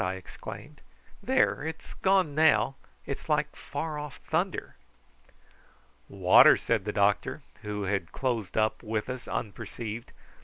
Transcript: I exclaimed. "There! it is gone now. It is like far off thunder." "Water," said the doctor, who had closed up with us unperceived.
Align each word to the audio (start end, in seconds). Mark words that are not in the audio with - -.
I 0.03 0.15
exclaimed. 0.15 0.81
"There! 1.21 1.61
it 1.63 1.79
is 1.81 1.93
gone 1.93 2.33
now. 2.33 2.73
It 3.05 3.19
is 3.19 3.29
like 3.29 3.55
far 3.55 3.99
off 3.99 4.17
thunder." 4.25 4.75
"Water," 6.09 6.57
said 6.57 6.85
the 6.85 6.91
doctor, 6.91 7.43
who 7.61 7.83
had 7.83 8.11
closed 8.11 8.57
up 8.57 8.81
with 8.81 9.09
us 9.11 9.27
unperceived. 9.27 10.11